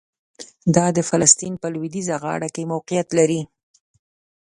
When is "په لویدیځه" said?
1.61-2.15